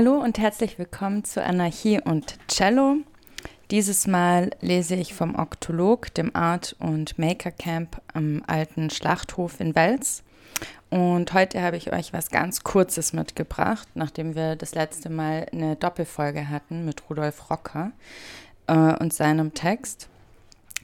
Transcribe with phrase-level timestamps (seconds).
[0.00, 2.98] Hallo und herzlich willkommen zu Anarchie und Cello.
[3.72, 9.74] Dieses Mal lese ich vom Oktolog, dem Art- und Maker Camp am alten Schlachthof in
[9.74, 10.22] Wels.
[10.88, 15.74] Und heute habe ich euch was ganz Kurzes mitgebracht, nachdem wir das letzte Mal eine
[15.74, 17.90] Doppelfolge hatten mit Rudolf Rocker
[18.68, 20.08] äh, und seinem Text.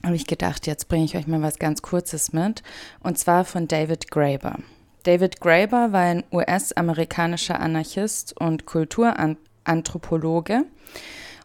[0.03, 2.63] Habe ich gedacht, jetzt bringe ich euch mal was ganz Kurzes mit.
[2.99, 4.57] Und zwar von David Graeber.
[5.05, 10.63] David Graeber war ein US-amerikanischer Anarchist und Kulturanthropologe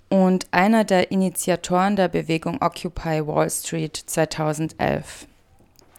[0.08, 5.27] und einer der Initiatoren der Bewegung Occupy Wall Street 2011.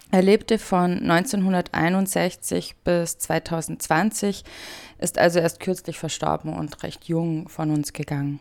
[0.10, 4.44] Er lebte von 1961 bis 2020,
[4.98, 8.40] ist also erst kürzlich verstorben und recht jung von uns gegangen.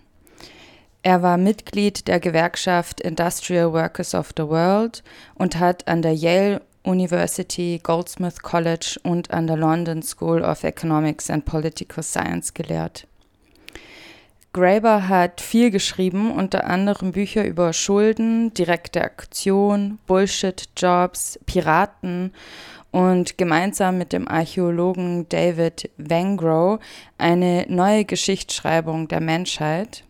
[1.02, 5.02] Er war Mitglied der Gewerkschaft Industrial Workers of the World
[5.34, 11.30] und hat an der Yale University, Goldsmith College und an der London School of Economics
[11.30, 13.06] and Political Science gelehrt.
[14.52, 22.32] Graeber hat viel geschrieben, unter anderem Bücher über Schulden, direkte Aktion, Bullshit-Jobs, Piraten
[22.90, 26.80] und gemeinsam mit dem Archäologen David Vangrow
[27.16, 30.02] eine neue Geschichtsschreibung der Menschheit,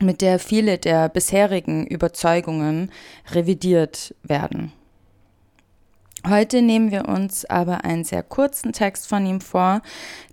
[0.00, 2.90] mit der viele der bisherigen Überzeugungen
[3.32, 4.72] revidiert werden.
[6.28, 9.80] Heute nehmen wir uns aber einen sehr kurzen Text von ihm vor,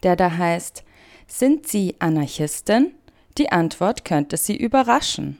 [0.01, 0.83] der da heißt,
[1.27, 2.95] sind Sie Anarchistin?
[3.37, 5.37] Die Antwort könnte Sie überraschen.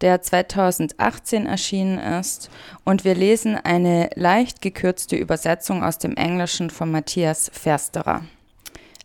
[0.00, 2.50] Der 2018 erschienen ist
[2.84, 8.24] und wir lesen eine leicht gekürzte Übersetzung aus dem Englischen von Matthias Fersterer.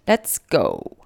[0.06, 0.97] Let's go!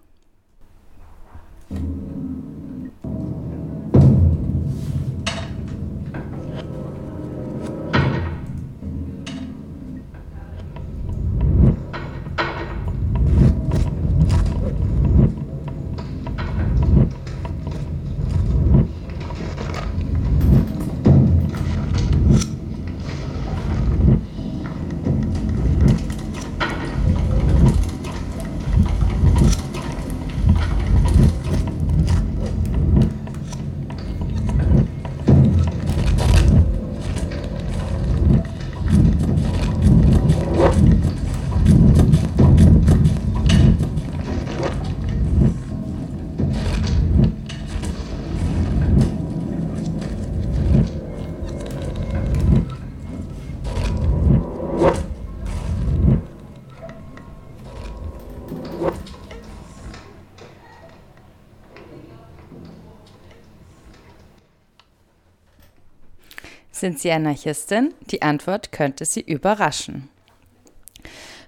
[66.83, 67.93] Sind Sie Anarchistin?
[68.11, 70.09] Die Antwort könnte Sie überraschen.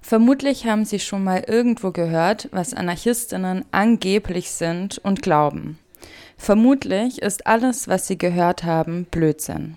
[0.02, 5.78] Vermutlich haben Sie schon mal irgendwo gehört, was Anarchistinnen angeblich sind und glauben.
[6.38, 9.76] Vermutlich ist alles, was Sie gehört haben, Blödsinn.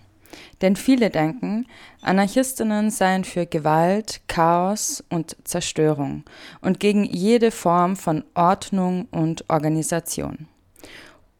[0.62, 1.66] Denn viele denken,
[2.02, 6.22] Anarchistinnen seien für Gewalt, Chaos und Zerstörung
[6.60, 10.46] und gegen jede Form von Ordnung und Organisation.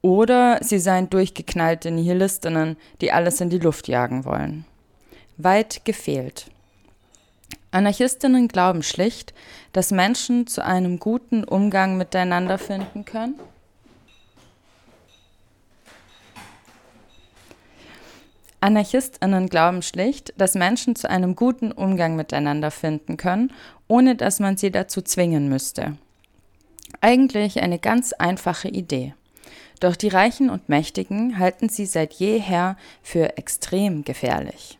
[0.08, 4.64] Oder sie seien durchgeknallte Nihilistinnen, die alles in die Luft jagen wollen.
[5.36, 6.46] Weit gefehlt.
[7.72, 9.34] Anarchistinnen glauben schlicht,
[9.74, 13.34] dass Menschen zu einem guten Umgang miteinander finden können.
[18.60, 23.52] Anarchistinnen glauben schlicht, dass Menschen zu einem guten Umgang miteinander finden können,
[23.88, 25.98] ohne dass man sie dazu zwingen müsste.
[27.02, 29.12] Eigentlich eine ganz einfache Idee.
[29.80, 34.78] Doch die Reichen und Mächtigen halten sie seit jeher für extrem gefährlich.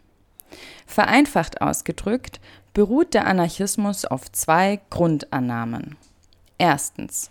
[0.87, 2.41] Vereinfacht ausgedrückt
[2.75, 5.97] beruht der Anarchismus auf zwei Grundannahmen.
[6.59, 7.31] Erstens.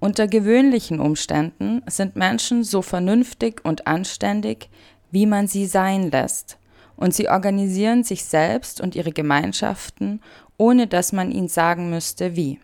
[0.00, 4.68] Unter gewöhnlichen Umständen sind Menschen so vernünftig und anständig,
[5.10, 6.58] wie man sie sein lässt,
[6.96, 10.20] und sie organisieren sich selbst und ihre Gemeinschaften,
[10.58, 12.60] ohne dass man ihnen sagen müsste, wie.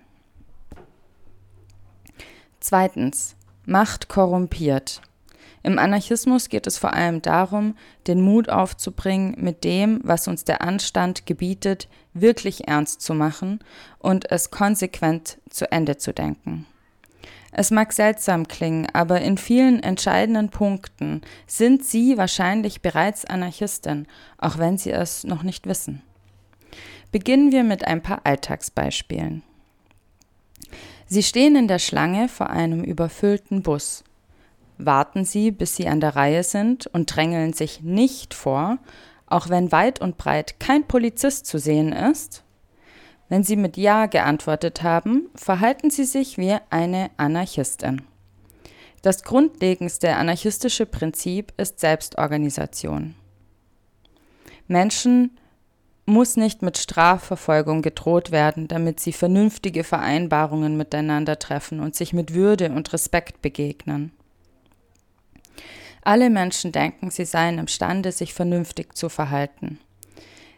[2.60, 3.36] Zweitens.
[3.70, 5.00] Macht korrumpiert.
[5.62, 7.76] Im Anarchismus geht es vor allem darum,
[8.08, 13.60] den Mut aufzubringen, mit dem, was uns der Anstand gebietet, wirklich ernst zu machen
[14.00, 16.66] und es konsequent zu Ende zu denken.
[17.52, 24.58] Es mag seltsam klingen, aber in vielen entscheidenden Punkten sind Sie wahrscheinlich bereits Anarchistin, auch
[24.58, 26.02] wenn Sie es noch nicht wissen.
[27.12, 29.44] Beginnen wir mit ein paar Alltagsbeispielen.
[31.12, 34.04] Sie stehen in der Schlange vor einem überfüllten Bus.
[34.78, 38.78] Warten Sie, bis Sie an der Reihe sind und drängeln sich nicht vor,
[39.26, 42.44] auch wenn weit und breit kein Polizist zu sehen ist?
[43.28, 48.02] Wenn Sie mit Ja geantwortet haben, verhalten Sie sich wie eine Anarchistin.
[49.02, 53.16] Das grundlegendste anarchistische Prinzip ist Selbstorganisation.
[54.68, 55.39] Menschen
[56.06, 62.34] muss nicht mit Strafverfolgung gedroht werden, damit sie vernünftige Vereinbarungen miteinander treffen und sich mit
[62.34, 64.12] Würde und Respekt begegnen.
[66.02, 69.78] Alle Menschen denken, sie seien imstande, sich vernünftig zu verhalten.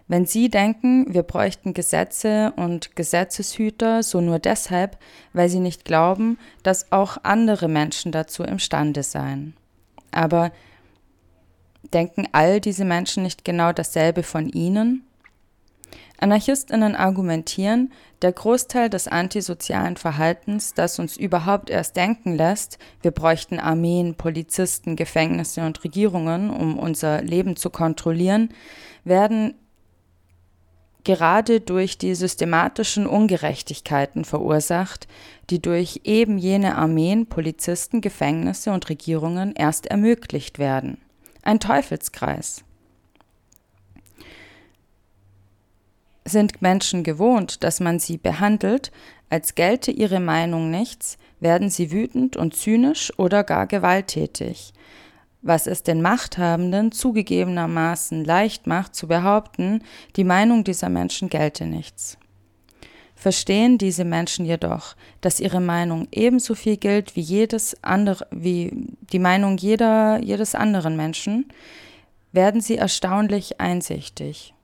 [0.08, 4.98] Wenn Sie denken, wir bräuchten Gesetze und Gesetzeshüter, so nur deshalb,
[5.32, 9.54] weil Sie nicht glauben, dass auch andere Menschen dazu imstande seien.
[10.10, 10.52] Aber
[11.94, 15.04] denken all diese Menschen nicht genau dasselbe von Ihnen?
[16.22, 17.92] Anarchistinnen argumentieren,
[18.22, 24.94] der Großteil des antisozialen Verhaltens, das uns überhaupt erst denken lässt, wir bräuchten Armeen, Polizisten,
[24.94, 28.50] Gefängnisse und Regierungen, um unser Leben zu kontrollieren,
[29.04, 29.54] werden
[31.04, 35.08] gerade durch die systematischen Ungerechtigkeiten verursacht,
[35.50, 40.98] die durch eben jene Armeen, Polizisten, Gefängnisse und Regierungen erst ermöglicht werden.
[41.42, 42.64] Ein Teufelskreis.
[46.24, 48.92] Sind Menschen gewohnt, dass man sie behandelt,
[49.28, 54.72] als gelte ihre Meinung nichts, werden sie wütend und zynisch oder gar gewalttätig,
[55.40, 59.82] was es den Machthabenden zugegebenermaßen leicht macht zu behaupten,
[60.16, 62.18] die Meinung dieser Menschen gelte nichts.
[63.22, 69.20] Verstehen diese Menschen jedoch, dass ihre Meinung ebenso viel gilt wie jedes andere, wie die
[69.20, 71.46] Meinung jeder, jedes anderen Menschen,
[72.32, 74.54] werden sie erstaunlich einsichtig.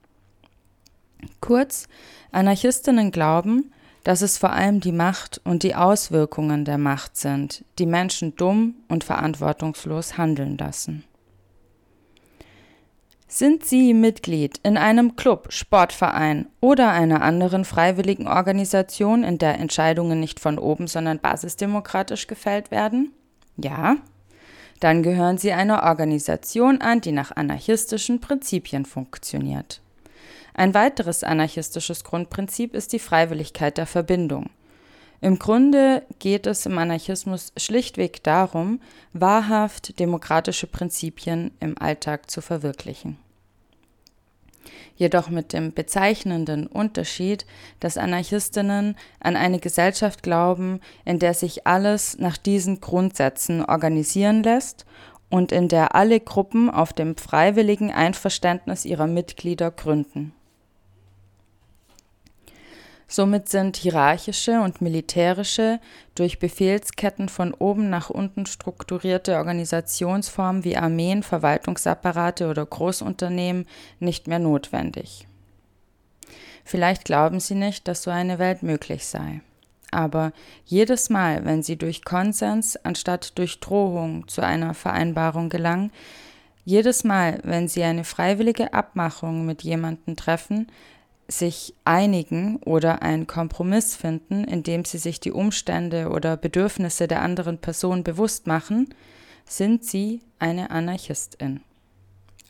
[1.41, 1.89] Kurz,
[2.33, 3.73] Anarchistinnen glauben,
[4.05, 8.75] dass es vor allem die Macht und die Auswirkungen der Macht sind, die Menschen dumm
[8.89, 11.05] und verantwortungslos handeln lassen.
[13.31, 20.19] Sind Sie Mitglied in einem Club, Sportverein oder einer anderen freiwilligen Organisation, in der Entscheidungen
[20.19, 23.13] nicht von oben, sondern basisdemokratisch gefällt werden?
[23.59, 23.97] Ja?
[24.81, 29.83] Dann gehören Sie einer Organisation an, die nach anarchistischen Prinzipien funktioniert.
[30.59, 34.51] Ein weiteres anarchistisches Grundprinzip ist die Freiwilligkeit der Verbindung.
[35.21, 38.81] Im Grunde geht es im Anarchismus schlichtweg darum,
[39.13, 43.19] wahrhaft demokratische Prinzipien im Alltag zu verwirklichen.
[44.97, 47.47] Jedoch mit dem bezeichnenden Unterschied,
[47.79, 54.87] dass Anarchistinnen an eine Gesellschaft glauben, in der sich alles nach diesen Grundsätzen organisieren lässt
[55.31, 60.33] und in der alle Gruppen auf dem freiwilligen Einverständnis ihrer Mitglieder gründen.
[63.11, 65.81] Somit sind hierarchische und militärische,
[66.15, 73.67] durch Befehlsketten von oben nach unten strukturierte Organisationsformen wie Armeen, Verwaltungsapparate oder Großunternehmen
[73.99, 75.27] nicht mehr notwendig.
[76.65, 79.41] Vielleicht glauben Sie nicht, dass so eine Welt möglich sei.
[79.91, 80.33] Aber
[80.67, 85.93] jedes Mal, wenn Sie durch Konsens anstatt durch Drohung zu einer Vereinbarung gelangen,
[86.67, 90.67] jedes Mal, wenn Sie eine freiwillige Abmachung mit jemandem treffen,
[91.29, 97.59] sich einigen oder einen Kompromiss finden, indem sie sich die Umstände oder Bedürfnisse der anderen
[97.59, 98.95] Person bewusst machen,
[99.45, 101.61] sind sie eine Anarchistin,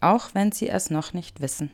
[0.00, 1.70] auch wenn sie es noch nicht wissen.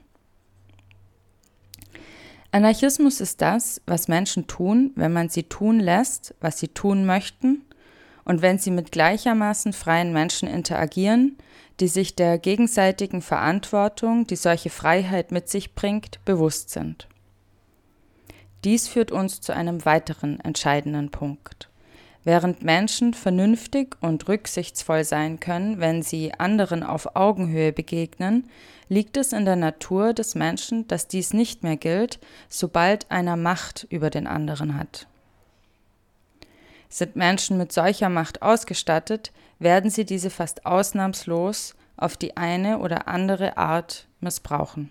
[2.52, 7.64] Anarchismus ist das, was Menschen tun, wenn man sie tun lässt, was sie tun möchten,
[8.24, 11.36] und wenn sie mit gleichermaßen freien Menschen interagieren,
[11.80, 17.08] die sich der gegenseitigen Verantwortung, die solche Freiheit mit sich bringt, bewusst sind.
[18.64, 21.68] Dies führt uns zu einem weiteren entscheidenden Punkt.
[22.22, 28.48] Während Menschen vernünftig und rücksichtsvoll sein können, wenn sie anderen auf Augenhöhe begegnen,
[28.88, 33.86] liegt es in der Natur des Menschen, dass dies nicht mehr gilt, sobald einer Macht
[33.90, 35.06] über den anderen hat.
[36.88, 43.08] Sind Menschen mit solcher Macht ausgestattet, werden sie diese fast ausnahmslos auf die eine oder
[43.08, 44.90] andere Art missbrauchen.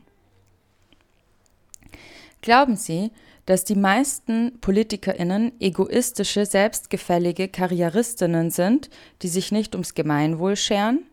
[2.41, 3.11] Glauben Sie,
[3.45, 8.89] dass die meisten PolitikerInnen egoistische, selbstgefällige Karrieristinnen sind,
[9.21, 11.05] die sich nicht ums Gemeinwohl scheren?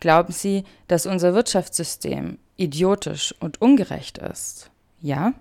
[0.00, 4.70] Glauben Sie, dass unser Wirtschaftssystem idiotisch und ungerecht ist?
[5.00, 5.32] Ja?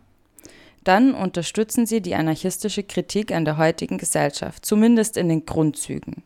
[0.85, 6.23] Dann unterstützen Sie die anarchistische Kritik an der heutigen Gesellschaft, zumindest in den Grundzügen.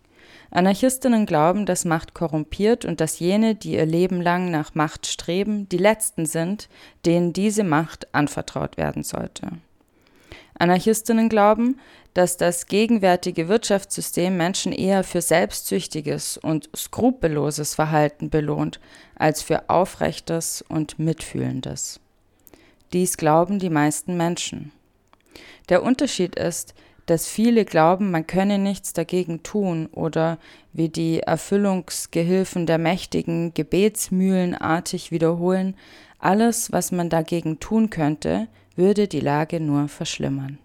[0.51, 5.69] Anarchistinnen glauben, dass Macht korrumpiert und dass jene, die ihr Leben lang nach Macht streben,
[5.69, 6.67] die Letzten sind,
[7.05, 9.47] denen diese Macht anvertraut werden sollte.
[10.57, 11.79] Anarchistinnen glauben,
[12.13, 18.81] dass das gegenwärtige Wirtschaftssystem Menschen eher für selbstsüchtiges und skrupelloses Verhalten belohnt,
[19.15, 22.01] als für aufrechtes und mitfühlendes.
[22.93, 24.71] Dies glauben die meisten Menschen.
[25.69, 26.73] Der Unterschied ist,
[27.05, 30.37] dass viele glauben, man könne nichts dagegen tun oder
[30.73, 35.75] wie die Erfüllungsgehilfen der Mächtigen gebetsmühlenartig wiederholen,
[36.19, 40.59] alles, was man dagegen tun könnte, würde die Lage nur verschlimmern.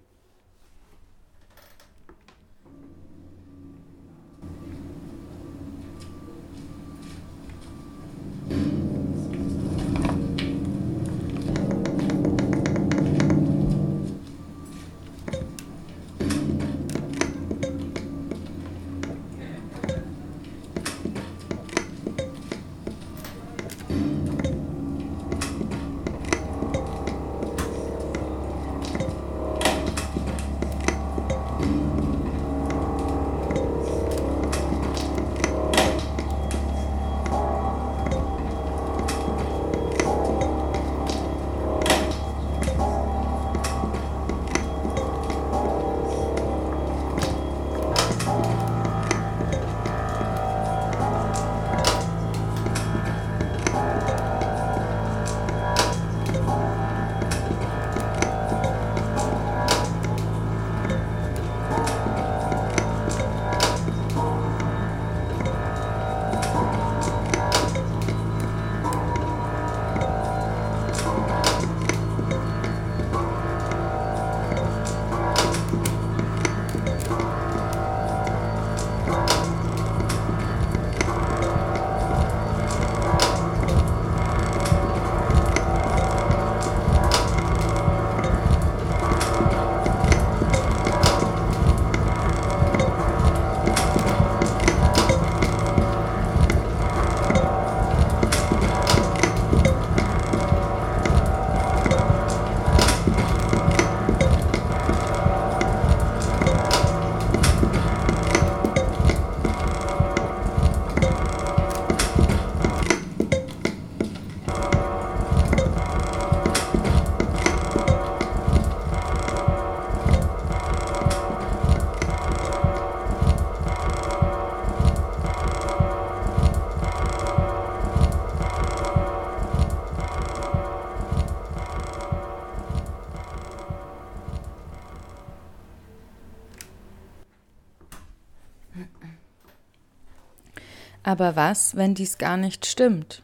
[141.15, 143.23] Aber was, wenn dies gar nicht stimmt?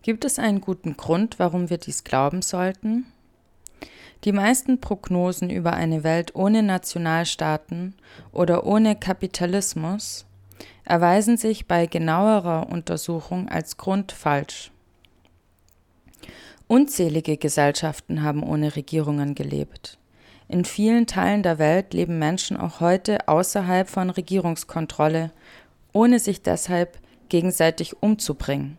[0.00, 3.04] Gibt es einen guten Grund, warum wir dies glauben sollten?
[4.24, 7.94] Die meisten Prognosen über eine Welt ohne Nationalstaaten
[8.32, 10.24] oder ohne Kapitalismus
[10.86, 14.70] erweisen sich bei genauerer Untersuchung als Grund falsch.
[16.68, 19.98] Unzählige Gesellschaften haben ohne Regierungen gelebt.
[20.48, 25.32] In vielen Teilen der Welt leben Menschen auch heute außerhalb von Regierungskontrolle
[25.96, 26.98] ohne sich deshalb
[27.30, 28.76] gegenseitig umzubringen.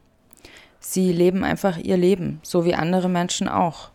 [0.79, 3.89] Sie leben einfach ihr Leben, so wie andere Menschen auch.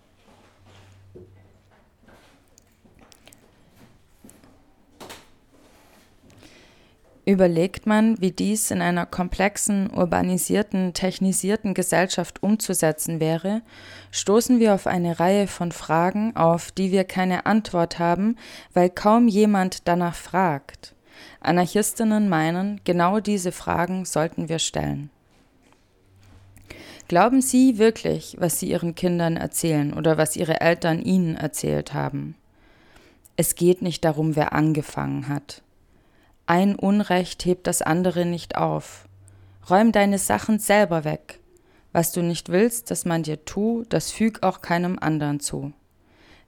[7.25, 13.63] Überlegt man, wie dies in einer komplexen, urbanisierten, technisierten Gesellschaft umzusetzen wäre,
[14.11, 18.35] stoßen wir auf eine Reihe von Fragen, auf die wir keine Antwort haben,
[18.75, 20.97] weil kaum jemand danach fragt.
[21.41, 25.11] Anarchistinnen meinen, genau diese Fragen sollten wir stellen.
[27.09, 32.37] Glauben Sie wirklich, was Sie Ihren Kindern erzählen oder was Ihre Eltern Ihnen erzählt haben?
[33.37, 35.63] Es geht nicht darum, wer angefangen hat.
[36.47, 39.07] Ein Unrecht hebt das andere nicht auf.
[39.69, 41.41] Räum deine Sachen selber weg.
[41.93, 45.73] Was du nicht willst, dass man dir tu, das füg auch keinem anderen zu.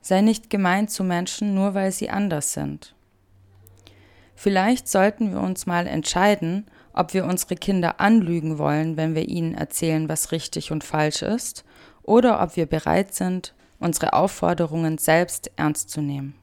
[0.01, 2.95] Sei nicht gemein zu Menschen, nur weil sie anders sind.
[4.35, 9.55] Vielleicht sollten wir uns mal entscheiden, ob wir unsere Kinder anlügen wollen, wenn wir ihnen
[9.55, 11.65] erzählen, was richtig und falsch ist,
[12.03, 16.35] oder ob wir bereit sind, unsere Aufforderungen selbst ernst zu nehmen.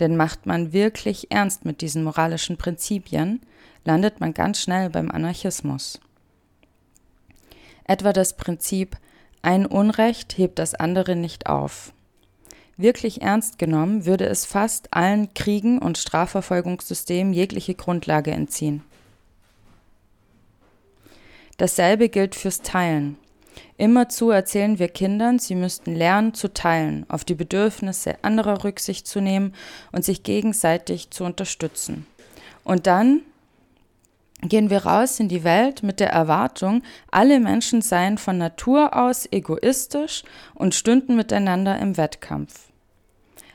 [0.00, 3.40] Denn macht man wirklich ernst mit diesen moralischen Prinzipien,
[3.84, 6.00] landet man ganz schnell beim Anarchismus.
[7.84, 8.96] etwa das Prinzip
[9.42, 11.92] ein Unrecht hebt das andere nicht auf.
[12.80, 18.84] Wirklich ernst genommen würde es fast allen Kriegen und Strafverfolgungssystemen jegliche Grundlage entziehen.
[21.56, 23.18] Dasselbe gilt fürs Teilen.
[23.78, 29.20] Immerzu erzählen wir Kindern, sie müssten lernen zu teilen, auf die Bedürfnisse anderer Rücksicht zu
[29.20, 29.54] nehmen
[29.90, 32.06] und sich gegenseitig zu unterstützen.
[32.62, 33.22] Und dann
[34.42, 39.26] gehen wir raus in die Welt mit der Erwartung, alle Menschen seien von Natur aus
[39.32, 40.22] egoistisch
[40.54, 42.67] und stünden miteinander im Wettkampf.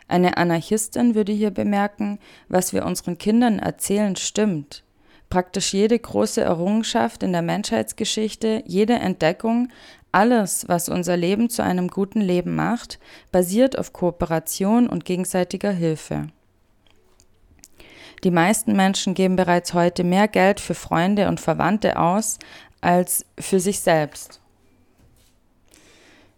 [0.08, 2.20] Eine Anarchistin würde hier bemerken,
[2.50, 4.84] was wir unseren Kindern erzählen, stimmt.
[5.30, 9.70] Praktisch jede große Errungenschaft in der Menschheitsgeschichte, jede Entdeckung,
[10.12, 13.00] alles, was unser Leben zu einem guten Leben macht,
[13.32, 16.28] basiert auf Kooperation und gegenseitiger Hilfe.
[18.24, 22.38] Die meisten Menschen geben bereits heute mehr Geld für Freunde und Verwandte aus
[22.80, 24.43] als für sich selbst.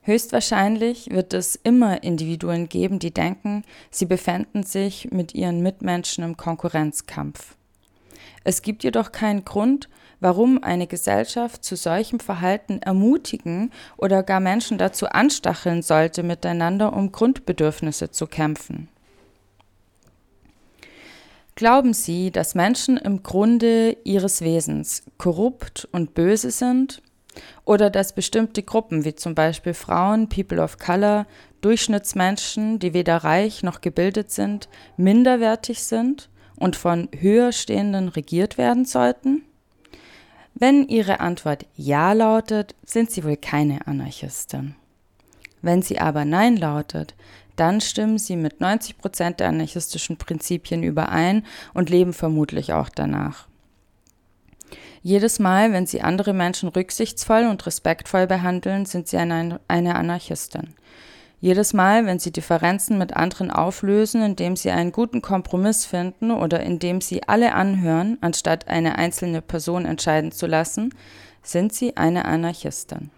[0.05, 6.37] Höchstwahrscheinlich wird es immer Individuen geben, die denken, sie befänden sich mit ihren Mitmenschen im
[6.37, 7.55] Konkurrenzkampf.
[8.43, 14.77] Es gibt jedoch keinen Grund, warum eine Gesellschaft zu solchem Verhalten ermutigen oder gar Menschen
[14.77, 18.89] dazu anstacheln sollte, miteinander um Grundbedürfnisse zu kämpfen.
[21.55, 27.01] Glauben Sie, dass Menschen im Grunde ihres Wesens korrupt und böse sind?
[27.63, 31.25] Oder dass bestimmte Gruppen, wie zum Beispiel Frauen, People of Color,
[31.61, 38.85] Durchschnittsmenschen, die weder reich noch gebildet sind, minderwertig sind und von höher stehenden regiert werden
[38.85, 39.43] sollten?
[40.53, 44.75] Wenn Ihre Antwort Ja lautet, sind Sie wohl keine Anarchistin.
[45.65, 47.15] Wenn sie aber Nein lautet,
[47.55, 53.47] dann stimmen sie mit 90 Prozent der anarchistischen Prinzipien überein und leben vermutlich auch danach.
[55.07, 60.73] Jedes Mal, wenn sie andere Menschen rücksichtsvoll und respektvoll behandeln, sind sie eine, eine Anarchistin.
[61.39, 66.61] Jedes Mal, wenn sie Differenzen mit anderen auflösen, indem sie einen guten Kompromiss finden oder
[66.61, 70.91] indem sie alle anhören, anstatt eine einzelne Person entscheiden zu lassen,
[71.43, 73.11] sind sie eine Anarchistin.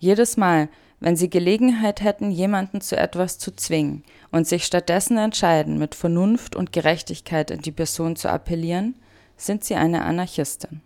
[0.00, 4.02] Jedes Mal, wenn sie Gelegenheit hätten, jemanden zu etwas zu zwingen
[4.32, 8.96] und sich stattdessen entscheiden, mit Vernunft und Gerechtigkeit in die Person zu appellieren,
[9.36, 10.80] sind sie eine Anarchistin.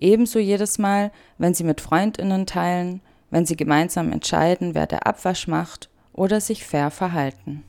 [0.00, 5.48] Ebenso jedes Mal, wenn sie mit Freundinnen teilen, wenn sie gemeinsam entscheiden, wer der Abwasch
[5.48, 7.64] macht oder sich fair verhalten.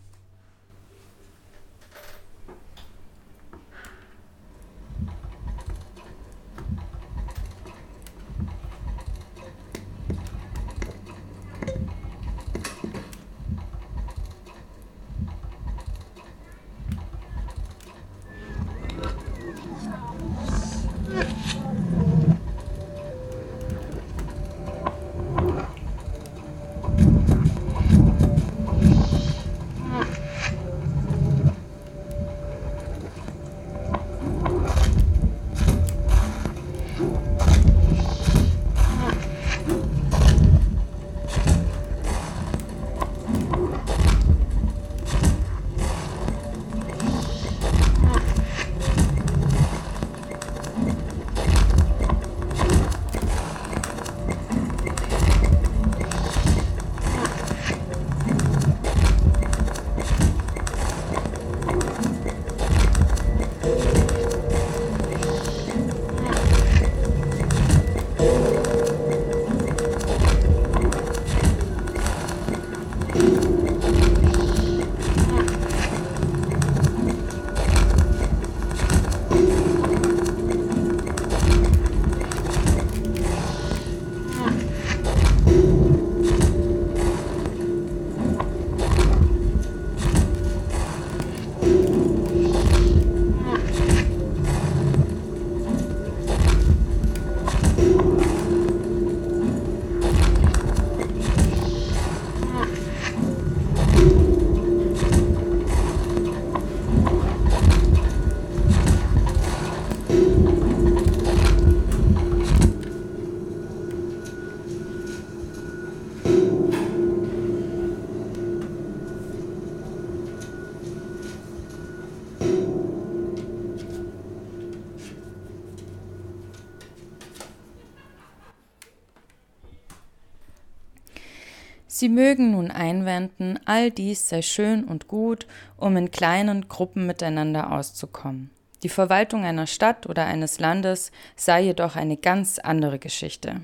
[131.99, 137.73] Sie mögen nun einwenden, all dies sei schön und gut, um in kleinen Gruppen miteinander
[137.73, 138.51] auszukommen.
[138.83, 143.59] Die Verwaltung einer Stadt oder eines Landes sei jedoch eine ganz andere Geschichte.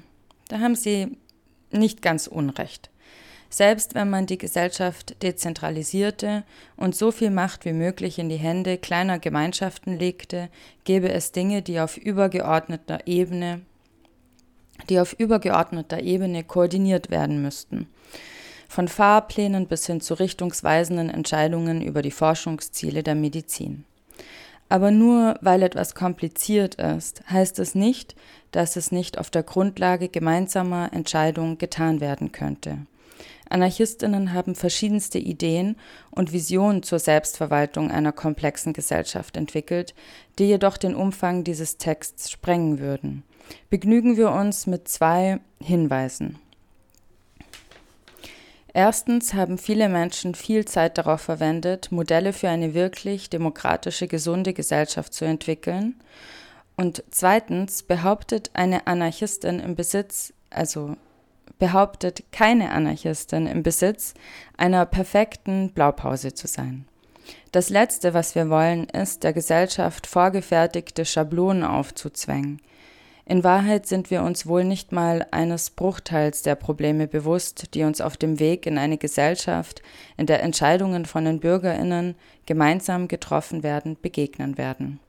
[0.50, 1.18] Da haben Sie
[1.72, 2.90] nicht ganz unrecht.
[3.50, 6.44] Selbst wenn man die Gesellschaft dezentralisierte
[6.76, 10.50] und so viel Macht wie möglich in die Hände kleiner Gemeinschaften legte,
[10.84, 13.62] gäbe es Dinge, die auf übergeordneter Ebene,
[14.90, 17.88] die auf übergeordneter Ebene koordiniert werden müssten.
[18.68, 23.86] Von Fahrplänen bis hin zu richtungsweisenden Entscheidungen über die Forschungsziele der Medizin.
[24.68, 28.16] Aber nur weil etwas kompliziert ist, heißt es nicht,
[28.52, 32.80] dass es nicht auf der Grundlage gemeinsamer Entscheidungen getan werden könnte.
[33.48, 35.76] Anarchistinnen haben verschiedenste Ideen
[36.10, 39.94] und Visionen zur Selbstverwaltung einer komplexen Gesellschaft entwickelt,
[40.40, 43.24] die jedoch den Umfang dieses Texts sprengen würden.
[43.70, 46.40] Begnügen wir uns mit zwei Hinweisen.
[48.74, 55.14] Erstens haben viele Menschen viel Zeit darauf verwendet, Modelle für eine wirklich demokratische, gesunde Gesellschaft
[55.14, 55.96] zu entwickeln.
[56.76, 60.98] Und zweitens behauptet eine Anarchistin im Besitz, also
[61.58, 64.14] behauptet keine Anarchistin im Besitz
[64.58, 66.86] einer perfekten Blaupause zu sein.
[67.54, 72.62] Das Letzte, was wir wollen, ist, der Gesellschaft vorgefertigte Schablonen aufzuzwängen.
[73.28, 78.00] In Wahrheit sind wir uns wohl nicht mal eines Bruchteils der Probleme bewusst, die uns
[78.00, 79.82] auf dem Weg in eine Gesellschaft,
[80.16, 82.14] in der Entscheidungen von den Bürgerinnen
[82.46, 85.00] gemeinsam getroffen werden, begegnen werden.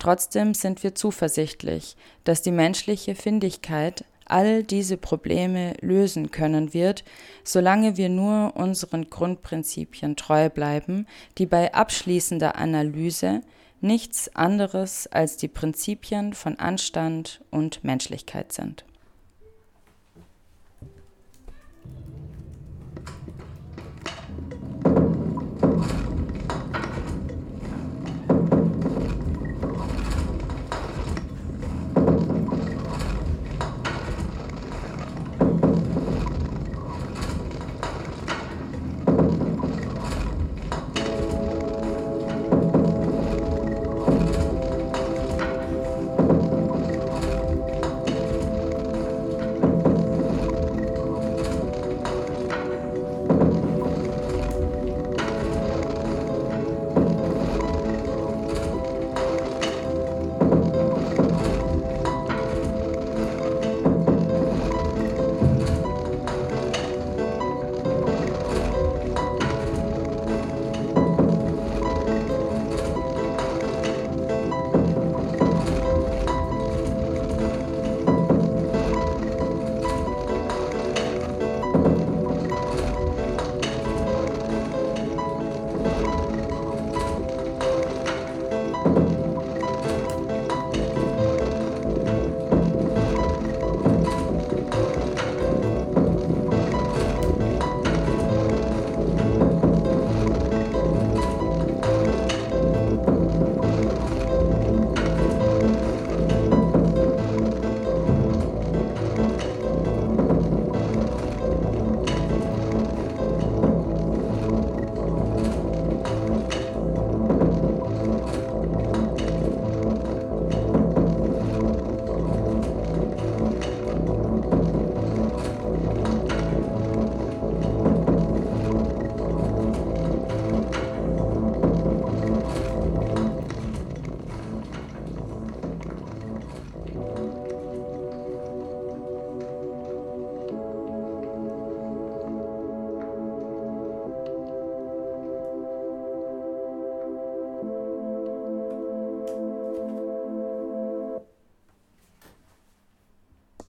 [0.00, 7.04] Trotzdem sind wir zuversichtlich, dass die menschliche Findigkeit all diese Probleme lösen können wird,
[7.44, 11.06] solange wir nur unseren Grundprinzipien treu bleiben,
[11.38, 13.42] die bei abschließender Analyse
[13.82, 18.84] nichts anderes als die Prinzipien von Anstand und Menschlichkeit sind.